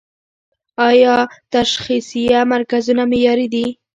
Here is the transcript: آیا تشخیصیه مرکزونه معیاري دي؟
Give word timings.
آیا 0.87 1.15
تشخیصیه 1.53 2.39
مرکزونه 2.53 3.03
معیاري 3.11 3.47
دي؟ 3.53 3.65